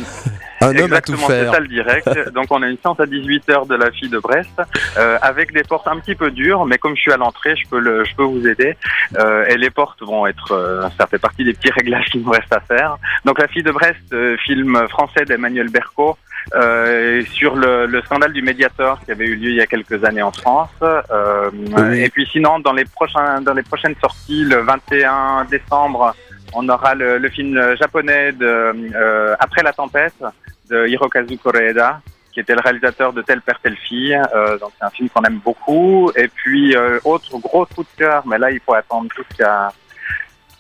Un 0.63 0.77
homme 0.77 0.93
à 0.93 1.01
tout 1.01 1.17
faire. 1.17 1.29
C'est 1.29 1.57
ça 1.57 1.61
le 1.61 1.69
direct. 1.69 2.09
Donc 2.35 2.47
on 2.51 2.63
a 2.63 2.69
une 2.69 2.77
séance 2.77 3.01
à 3.01 3.07
18h 3.07 3.67
de 3.67 3.75
la 3.75 3.91
fille 3.91 4.11
de 4.11 4.19
Brest 4.19 4.51
euh, 4.99 5.19
avec 5.23 5.53
des 5.53 5.63
portes 5.63 5.89
un 5.89 5.99
petit 5.99 6.15
peu 6.15 6.31
dures, 6.31 6.67
mais 6.67 6.77
comme 6.77 6.97
je 6.97 7.01
suis 7.01 7.13
à 7.13 7.17
l'entrée, 7.17 7.57
je 7.57 7.67
peux 7.69 7.79
le, 7.79 8.05
je 8.05 8.15
peux 8.15 8.25
vous 8.25 8.47
aider. 8.47 8.77
Euh, 9.17 9.47
et 9.47 9.57
les 9.57 9.71
portes 9.71 10.03
vont 10.03 10.27
être, 10.27 10.53
euh, 10.53 10.89
ça 10.99 11.07
fait 11.07 11.19
partie 11.19 11.45
des 11.45 11.55
petits 11.55 11.71
réglages 11.71 12.07
qui 12.07 12.19
nous 12.19 12.31
restent 12.31 12.53
à 12.53 12.61
faire. 12.61 12.99
Donc 13.25 13.39
la 13.39 13.49
fille 13.49 13.63
de 13.63 13.73
Brest, 13.73 14.01
euh, 14.13 14.37
film 14.39 14.87
français 14.89 15.25
d'Emmanuel 15.25 15.71
Berco. 15.71 16.17
Euh, 16.55 17.23
sur 17.33 17.55
le, 17.55 17.87
le, 17.87 18.03
scandale 18.03 18.33
du 18.33 18.43
médiateur 18.43 19.01
qui 19.05 19.13
avait 19.13 19.27
eu 19.27 19.37
lieu 19.37 19.51
il 19.51 19.57
y 19.57 19.61
a 19.61 19.67
quelques 19.67 20.05
années 20.05 20.23
en 20.23 20.33
France. 20.33 20.71
Euh, 20.83 21.51
Et 21.95 22.09
puis 22.09 22.27
sinon, 22.27 22.59
dans 22.59 22.73
les 22.73 22.85
prochains, 22.85 23.41
dans 23.41 23.55
les 23.55 23.63
prochaines 23.63 23.95
sorties, 24.01 24.45
le 24.45 24.59
21 24.63 25.45
décembre, 25.51 26.15
on 26.53 26.69
aura 26.69 26.95
le, 26.95 27.19
le 27.19 27.29
film 27.29 27.77
japonais 27.77 28.33
de 28.33 28.47
euh, 28.47 29.37
Après 29.39 29.63
la 29.63 29.73
tempête 29.73 30.23
de 30.69 30.87
Hirokazu 30.87 31.37
Koreeda, 31.39 32.01
qui 32.33 32.41
était 32.41 32.55
le 32.55 32.61
réalisateur 32.61 33.13
de 33.13 33.23
Tel 33.23 33.41
Père, 33.41 33.59
Telle 33.63 33.77
Fille. 33.77 34.21
Euh, 34.35 34.59
donc 34.59 34.71
c'est 34.79 34.85
un 34.85 34.91
film 34.91 35.09
qu'on 35.09 35.23
aime 35.23 35.41
beaucoup. 35.45 36.11
Et 36.17 36.29
puis, 36.29 36.77
euh, 36.77 36.99
autre 37.05 37.39
gros 37.39 37.67
coup 37.67 37.83
de 37.83 37.89
cœur, 37.97 38.27
mais 38.27 38.39
là, 38.39 38.51
il 38.51 38.61
faut 38.61 38.75
attendre 38.75 39.09
jusqu'à 39.17 39.73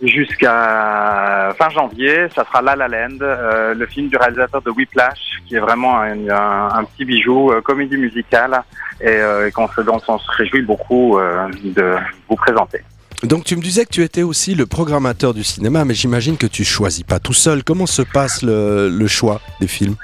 jusqu'à 0.02 1.54
fin 1.58 1.70
janvier, 1.70 2.26
ça 2.34 2.44
sera 2.44 2.62
La 2.62 2.76
La 2.76 2.88
Land, 2.88 3.18
euh, 3.20 3.74
le 3.74 3.86
film 3.86 4.08
du 4.08 4.16
réalisateur 4.16 4.62
de 4.62 4.70
Whiplash, 4.70 5.18
qui 5.46 5.56
est 5.56 5.60
vraiment 5.60 6.00
un, 6.00 6.84
petit 6.84 7.04
bijou, 7.04 7.50
euh, 7.50 7.60
comédie 7.60 7.96
musicale, 7.96 8.62
et, 9.00 9.08
euh, 9.08 9.50
dont 9.84 10.00
on 10.08 10.18
se 10.18 10.30
réjouit 10.36 10.62
beaucoup 10.62 11.18
de 11.64 11.96
vous 12.28 12.36
présenter. 12.36 12.80
Donc 13.22 13.44
tu 13.44 13.54
me 13.54 13.60
disais 13.60 13.84
que 13.84 13.90
tu 13.90 14.02
étais 14.02 14.22
aussi 14.22 14.54
le 14.54 14.66
programmateur 14.66 15.34
du 15.34 15.44
cinéma, 15.44 15.84
mais 15.84 15.94
j'imagine 15.94 16.38
que 16.38 16.46
tu 16.46 16.64
choisis 16.64 17.04
pas 17.04 17.18
tout 17.18 17.34
seul. 17.34 17.62
Comment 17.64 17.86
se 17.86 18.02
passe 18.02 18.42
le 18.42 19.06
choix 19.06 19.40
des 19.60 19.68
films? 19.68 19.96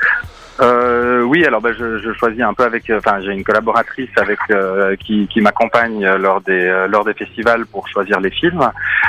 Euh, 0.60 1.06
Euh, 1.16 1.22
oui, 1.22 1.44
alors 1.44 1.60
bah, 1.60 1.70
je, 1.78 1.98
je, 1.98 2.12
choisis 2.12 2.40
un 2.42 2.54
peu 2.54 2.64
avec. 2.64 2.90
Enfin, 2.90 3.20
j'ai 3.20 3.32
une 3.32 3.44
collaboratrice 3.44 4.10
avec 4.16 4.38
euh, 4.50 4.96
qui, 4.96 5.26
qui 5.28 5.40
m'accompagne 5.40 6.06
lors 6.16 6.40
des 6.40 6.52
euh, 6.52 6.86
lors 6.86 7.04
des 7.04 7.14
festivals 7.14 7.66
pour 7.66 7.88
choisir 7.88 8.20
les 8.20 8.30
films. 8.30 8.68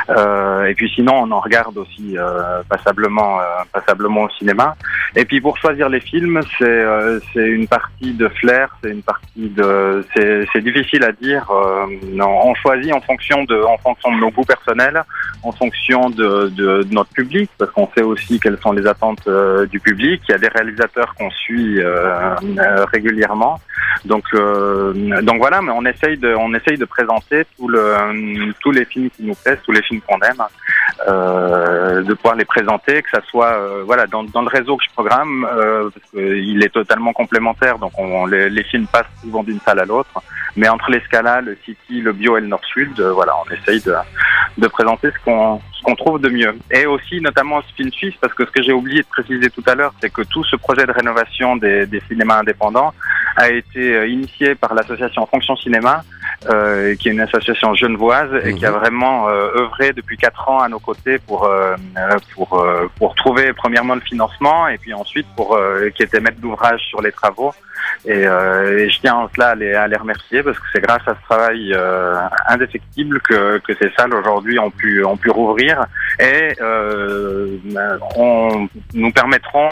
Euh, 0.09 0.65
et 0.65 0.73
puis 0.73 0.89
sinon, 0.89 1.13
on 1.23 1.31
en 1.31 1.39
regarde 1.39 1.77
aussi 1.77 2.15
passablement 2.69 3.39
passablement 3.73 4.23
au 4.23 4.29
cinéma. 4.31 4.75
Et 5.15 5.25
puis 5.25 5.41
pour 5.41 5.57
choisir 5.57 5.89
les 5.89 5.99
films, 5.99 6.41
c'est 6.57 6.85
c'est 7.33 7.47
une 7.47 7.67
partie 7.67 8.13
de 8.13 8.27
flair, 8.29 8.75
c'est 8.81 8.91
une 8.91 9.03
partie 9.03 9.49
de. 9.49 10.05
C'est 10.15 10.61
difficile 10.61 11.03
à 11.03 11.11
dire. 11.11 11.45
On 11.49 12.55
choisit 12.55 12.93
en 12.93 13.01
fonction 13.01 13.43
de 13.43 13.57
en 13.63 13.77
fonction 13.77 14.11
de 14.15 14.19
nos 14.19 14.31
goûts 14.31 14.45
personnels, 14.45 15.03
en 15.43 15.51
fonction 15.51 16.09
de, 16.09 16.49
de, 16.49 16.83
de 16.83 16.93
notre 16.93 17.11
public, 17.11 17.49
parce 17.57 17.71
qu'on 17.71 17.89
sait 17.95 18.03
aussi 18.03 18.39
quelles 18.39 18.59
sont 18.59 18.71
les 18.71 18.85
attentes 18.87 19.27
du 19.69 19.79
public. 19.79 20.21
Il 20.27 20.31
y 20.31 20.35
a 20.35 20.37
des 20.37 20.47
réalisateurs 20.47 21.13
qu'on 21.15 21.29
suit 21.43 21.79
euh, 21.79 22.35
euh, 22.43 22.85
régulièrement. 22.91 23.59
Donc, 24.05 24.25
euh, 24.33 25.21
donc 25.21 25.37
voilà, 25.37 25.61
mais 25.61 25.71
on 25.73 25.85
essaye 25.85 26.17
de, 26.17 26.33
on 26.35 26.53
essaye 26.53 26.77
de 26.77 26.85
présenter 26.85 27.45
tous 27.57 27.69
les 28.77 28.85
films 28.85 29.09
qui 29.09 29.23
nous 29.23 29.35
plaisent, 29.35 29.63
tous 29.65 29.71
les 29.71 29.81
films 29.81 30.01
qu'on 30.07 30.19
aime, 30.29 30.43
de 32.07 32.13
pouvoir 32.13 32.35
les 32.35 32.45
présenter, 32.45 33.01
que 33.01 33.09
ça 33.09 33.21
soit, 33.29 33.55
voilà, 33.85 34.05
dans, 34.07 34.23
dans 34.23 34.41
le 34.41 34.49
réseau 34.57 34.77
que 34.77 34.83
je 34.87 34.93
programme, 34.93 35.47
parce 35.93 36.05
qu'il 36.11 36.63
est 36.63 36.73
totalement 36.73 37.13
complémentaire, 37.13 37.79
donc 37.79 37.93
on, 37.97 38.25
les, 38.25 38.49
les 38.49 38.63
films 38.63 38.87
passent 38.87 39.05
souvent 39.21 39.43
d'une 39.43 39.59
salle 39.61 39.79
à 39.79 39.85
l'autre. 39.85 40.15
Mais 40.55 40.69
entre 40.69 40.89
l'escala, 40.89 41.41
le 41.41 41.57
city, 41.65 42.01
le 42.01 42.13
bio 42.13 42.37
et 42.37 42.41
le 42.41 42.47
nord-sud, 42.47 42.99
voilà, 42.99 43.33
on 43.43 43.53
essaye 43.53 43.81
de, 43.81 43.93
de 44.57 44.67
présenter 44.67 45.09
ce 45.11 45.23
qu'on 45.25 45.95
trouve 45.95 46.19
de 46.19 46.29
mieux. 46.29 46.57
Et 46.71 46.85
aussi 46.85 47.21
notamment 47.21 47.61
ce 47.61 47.73
film 47.75 47.91
suisse, 47.91 48.15
parce 48.19 48.33
que 48.33 48.45
ce 48.45 48.51
que 48.51 48.63
j'ai 48.63 48.73
oublié 48.73 49.01
de 49.01 49.07
préciser 49.07 49.49
tout 49.49 49.63
à 49.67 49.75
l'heure, 49.75 49.93
c'est 50.01 50.11
que 50.11 50.21
tout 50.23 50.43
ce 50.43 50.55
projet 50.55 50.85
de 50.85 50.91
rénovation 50.91 51.55
des, 51.55 51.85
des 51.85 52.01
cinémas 52.07 52.39
indépendants 52.39 52.93
a 53.35 53.49
été 53.49 53.95
euh, 53.95 54.07
initié 54.07 54.55
par 54.55 54.73
l'association 54.73 55.25
Fonction 55.27 55.55
Cinéma, 55.57 56.03
euh, 56.45 56.95
qui 56.95 57.09
est 57.09 57.13
une 57.13 57.21
association 57.21 57.73
genevoise 57.73 58.29
et 58.45 58.53
qui 58.53 58.63
a 58.63 58.71
mhm. 58.71 58.77
vraiment 58.77 59.27
euh, 59.27 59.57
œuvré 59.57 59.91
depuis 59.91 60.17
quatre 60.17 60.47
ans 60.47 60.59
à 60.59 60.69
nos 60.69 60.77
côtés 60.77 61.17
pour 61.17 61.45
euh, 61.45 61.75
pour 62.35 62.63
pour 62.99 63.15
trouver 63.15 63.53
premièrement 63.53 63.95
le 63.95 64.01
financement 64.01 64.67
et 64.67 64.77
puis 64.77 64.93
ensuite 64.93 65.25
pour 65.35 65.59
qui 65.95 66.03
était 66.03 66.19
maître 66.19 66.39
d'ouvrage 66.39 66.81
sur 66.89 67.01
les 67.01 67.11
travaux 67.11 67.53
et, 68.05 68.21
et, 68.21 68.89
je 68.89 68.99
tiens 68.99 69.15
en 69.15 69.29
cela 69.33 69.49
à 69.49 69.55
les, 69.55 69.73
à 69.73 69.87
les 69.87 69.97
remercier 69.97 70.43
parce 70.43 70.59
que 70.59 70.65
c'est 70.71 70.81
grâce 70.81 71.01
à 71.07 71.15
ce 71.15 71.25
travail 71.27 71.75
indéfectible 72.47 73.19
que, 73.21 73.57
que 73.57 73.73
ces 73.73 73.89
salles 73.97 74.13
aujourd'hui 74.13 74.59
ont 74.59 74.71
pu 74.71 75.03
ont 75.03 75.17
pu 75.17 75.31
rouvrir 75.31 75.85
et 76.19 76.55
on, 78.15 78.69
nous 78.93 79.11
permettront 79.11 79.69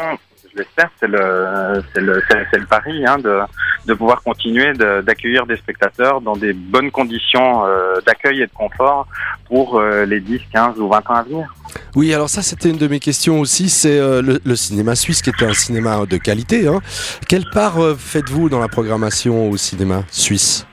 l'espère, 0.55 0.89
c'est 0.99 1.07
le, 1.07 1.83
c'est 1.93 2.01
le, 2.01 2.21
c'est, 2.29 2.57
le 2.57 2.65
pari 2.65 3.05
hein, 3.05 3.17
de, 3.17 3.39
de 3.85 3.93
pouvoir 3.93 4.21
continuer 4.23 4.73
d'accueillir 4.73 5.45
des 5.45 5.57
spectateurs 5.57 6.21
dans 6.21 6.35
des 6.35 6.53
bonnes 6.53 6.91
conditions 6.91 7.65
euh, 7.65 7.99
d'accueil 8.05 8.41
et 8.41 8.47
de 8.47 8.51
confort 8.53 9.07
pour 9.47 9.79
euh, 9.79 10.05
les 10.05 10.19
10, 10.19 10.39
15 10.51 10.79
ou 10.79 10.87
20 10.87 10.97
ans 11.09 11.13
à 11.13 11.23
venir. 11.23 11.53
Oui, 11.95 12.13
alors 12.13 12.29
ça 12.29 12.41
c'était 12.41 12.69
une 12.69 12.77
de 12.77 12.87
mes 12.87 12.99
questions 12.99 13.39
aussi, 13.39 13.69
c'est 13.69 13.99
euh, 13.99 14.21
le, 14.21 14.55
cinéma 14.55 14.95
suisse 14.95 15.21
qui 15.21 15.29
est 15.29 15.43
un 15.43 15.53
cinéma 15.53 16.05
de 16.05 16.17
qualité. 16.17 16.67
Hein. 16.67 16.79
Quelle 17.27 17.45
part 17.53 17.77
faites-vous 17.97 18.49
dans 18.49 18.59
la 18.59 18.67
programmation 18.67 19.49
au 19.49 19.57
cinéma 19.57 20.03
suisse? 20.09 20.65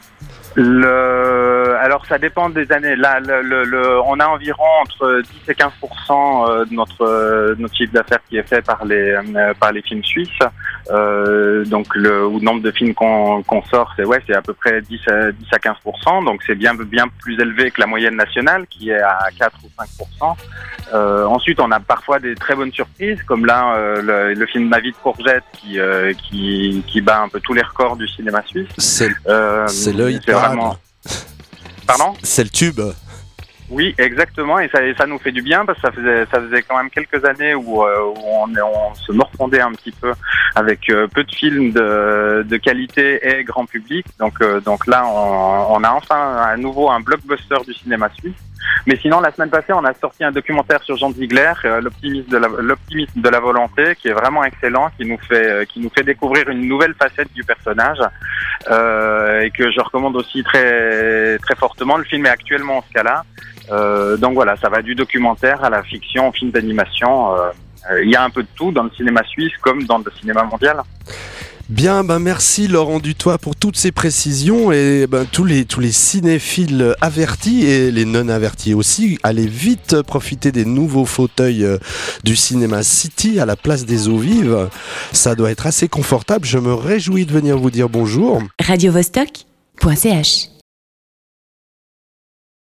Le, 0.54 1.31
alors 1.82 2.06
ça 2.06 2.16
dépend 2.16 2.48
des 2.48 2.70
années. 2.70 2.94
Là, 2.94 3.18
le, 3.18 3.64
le, 3.64 4.00
on 4.02 4.20
a 4.20 4.26
environ 4.26 4.64
entre 4.82 5.20
10 5.46 5.50
et 5.50 5.54
15 5.54 5.72
euh, 5.82 6.64
de 6.64 6.74
notre, 6.74 7.02
euh, 7.02 7.56
notre 7.58 7.74
chiffre 7.74 7.92
d'affaires 7.92 8.20
qui 8.28 8.36
est 8.36 8.48
fait 8.48 8.62
par 8.62 8.84
les 8.84 9.10
euh, 9.10 9.52
par 9.58 9.72
les 9.72 9.82
films 9.82 10.04
suisses. 10.04 10.28
Euh, 10.90 11.64
donc 11.64 11.94
le, 11.96 12.28
nombre 12.40 12.62
de 12.62 12.70
films 12.70 12.94
qu'on 12.94 13.62
sort, 13.68 13.92
c'est 13.96 14.04
ouais, 14.04 14.22
c'est 14.26 14.34
à 14.34 14.42
peu 14.42 14.52
près 14.52 14.80
10 14.80 15.00
à 15.08 15.32
10 15.32 15.46
à 15.52 15.58
15 15.58 15.76
Donc 16.24 16.40
c'est 16.46 16.54
bien 16.54 16.74
bien 16.74 17.06
plus 17.20 17.38
élevé 17.40 17.72
que 17.72 17.80
la 17.80 17.88
moyenne 17.88 18.16
nationale 18.16 18.64
qui 18.68 18.90
est 18.90 19.02
à 19.02 19.28
4 19.36 19.58
ou 19.64 19.68
5 19.76 20.36
euh, 20.94 21.24
Ensuite, 21.24 21.58
on 21.58 21.70
a 21.72 21.80
parfois 21.80 22.20
des 22.20 22.36
très 22.36 22.54
bonnes 22.54 22.72
surprises, 22.72 23.22
comme 23.24 23.44
là 23.44 23.76
le, 24.00 24.34
le, 24.34 24.46
film 24.46 24.68
Ma 24.68 24.78
vie 24.78 24.92
de 24.92 24.96
courgette 24.96 25.44
qui 25.52 25.78
qui 26.22 26.84
qui 26.86 27.00
bat 27.00 27.22
un 27.22 27.28
peu 27.28 27.40
tous 27.40 27.54
les 27.54 27.62
records 27.62 27.96
du 27.96 28.06
cinéma 28.06 28.40
suisse. 28.46 28.68
C'est 28.78 29.10
c'est 29.66 29.92
l'œil 29.92 30.20
Pardon 31.98 32.14
C'est 32.22 32.44
le 32.44 32.50
tube. 32.50 32.80
Oui, 33.72 33.94
exactement, 33.96 34.58
et 34.58 34.68
ça, 34.68 34.80
ça 34.98 35.06
nous 35.06 35.18
fait 35.18 35.32
du 35.32 35.40
bien 35.40 35.64
parce 35.64 35.80
que 35.80 35.86
ça 35.86 35.92
faisait, 35.92 36.26
ça 36.30 36.42
faisait 36.42 36.62
quand 36.62 36.76
même 36.76 36.90
quelques 36.90 37.24
années 37.24 37.54
où, 37.54 37.82
euh, 37.82 38.02
où 38.04 38.18
on, 38.22 38.46
on, 38.54 38.94
se 38.94 39.12
morfondait 39.12 39.62
un 39.62 39.72
petit 39.72 39.92
peu 39.92 40.12
avec 40.54 40.90
euh, 40.90 41.06
peu 41.06 41.24
de 41.24 41.34
films 41.34 41.72
de, 41.72 42.44
de, 42.46 42.56
qualité 42.58 43.26
et 43.26 43.44
grand 43.44 43.64
public. 43.64 44.04
Donc, 44.18 44.34
euh, 44.42 44.60
donc 44.60 44.86
là, 44.86 45.06
on, 45.06 45.76
on, 45.76 45.84
a 45.84 45.90
enfin 45.90 46.36
à 46.36 46.56
nouveau 46.58 46.90
un 46.90 47.00
blockbuster 47.00 47.56
du 47.66 47.72
cinéma 47.72 48.10
suisse. 48.18 48.34
Mais 48.86 48.96
sinon, 48.96 49.20
la 49.20 49.32
semaine 49.32 49.50
passée, 49.50 49.72
on 49.72 49.84
a 49.84 49.94
sorti 49.94 50.24
un 50.24 50.32
documentaire 50.32 50.82
sur 50.82 50.96
Jean 50.96 51.12
Ziegler, 51.12 51.52
l'optimisme 51.80 52.28
de 52.28 52.36
la, 52.36 52.48
l'optimisme 52.48 53.20
de 53.20 53.28
la 53.28 53.40
volonté, 53.40 53.96
qui 53.96 54.08
est 54.08 54.12
vraiment 54.12 54.44
excellent, 54.44 54.90
qui 54.96 55.06
nous 55.06 55.18
fait, 55.18 55.66
qui 55.68 55.80
nous 55.80 55.90
fait 55.90 56.02
découvrir 56.02 56.48
une 56.48 56.66
nouvelle 56.66 56.94
facette 56.94 57.32
du 57.32 57.44
personnage 57.44 57.98
et 58.66 59.50
que 59.50 59.70
je 59.70 59.80
recommande 59.80 60.16
aussi 60.16 60.42
très, 60.42 61.38
très 61.38 61.54
fortement. 61.56 61.96
Le 61.96 62.04
film 62.04 62.26
est 62.26 62.30
actuellement 62.30 62.78
en 62.78 62.82
scala. 62.82 63.24
Euh, 63.70 64.16
donc 64.16 64.34
voilà, 64.34 64.56
ça 64.56 64.68
va 64.68 64.82
du 64.82 64.94
documentaire 64.94 65.62
à 65.64 65.70
la 65.70 65.82
fiction, 65.82 66.28
au 66.28 66.32
film 66.32 66.50
d'animation. 66.50 67.34
Euh, 67.36 68.02
il 68.02 68.10
y 68.10 68.16
a 68.16 68.22
un 68.22 68.30
peu 68.30 68.42
de 68.42 68.48
tout 68.54 68.72
dans 68.72 68.84
le 68.84 68.90
cinéma 68.90 69.22
suisse 69.24 69.52
comme 69.60 69.82
dans 69.84 69.98
le 69.98 70.10
cinéma 70.20 70.42
mondial. 70.44 70.80
Bien, 71.72 72.04
ben 72.04 72.18
merci 72.18 72.68
Laurent 72.68 73.00
Dutoit 73.00 73.38
pour 73.38 73.56
toutes 73.56 73.78
ces 73.78 73.92
précisions 73.92 74.72
et 74.72 75.06
ben, 75.06 75.24
tous, 75.24 75.46
les, 75.46 75.64
tous 75.64 75.80
les 75.80 75.90
cinéphiles 75.90 76.94
avertis 77.00 77.64
et 77.64 77.90
les 77.90 78.04
non 78.04 78.28
avertis 78.28 78.74
aussi, 78.74 79.18
allez 79.22 79.46
vite 79.46 80.02
profiter 80.02 80.52
des 80.52 80.66
nouveaux 80.66 81.06
fauteuils 81.06 81.64
euh, 81.64 81.78
du 82.24 82.36
cinéma 82.36 82.82
City 82.82 83.40
à 83.40 83.46
la 83.46 83.56
place 83.56 83.86
des 83.86 84.08
eaux 84.08 84.18
vives. 84.18 84.68
Ça 85.12 85.34
doit 85.34 85.50
être 85.50 85.66
assez 85.66 85.88
confortable, 85.88 86.44
je 86.44 86.58
me 86.58 86.74
réjouis 86.74 87.24
de 87.24 87.32
venir 87.32 87.56
vous 87.56 87.70
dire 87.70 87.88
bonjour. 87.88 88.42
Radio 88.60 88.92
-Vostok 88.92 89.46